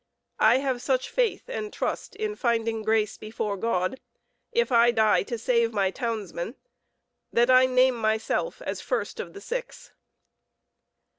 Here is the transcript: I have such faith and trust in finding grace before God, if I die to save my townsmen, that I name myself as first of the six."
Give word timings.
I 0.39 0.57
have 0.57 0.81
such 0.81 1.11
faith 1.11 1.47
and 1.47 1.71
trust 1.71 2.15
in 2.15 2.35
finding 2.35 2.81
grace 2.81 3.19
before 3.19 3.55
God, 3.55 3.99
if 4.51 4.71
I 4.71 4.89
die 4.89 5.21
to 5.21 5.37
save 5.37 5.73
my 5.75 5.91
townsmen, 5.91 6.55
that 7.31 7.51
I 7.51 7.67
name 7.67 7.97
myself 7.97 8.63
as 8.63 8.81
first 8.81 9.19
of 9.19 9.33
the 9.33 9.41
six." 9.41 9.91